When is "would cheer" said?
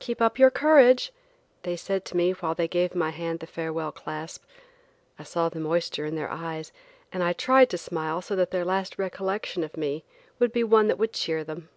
10.98-11.42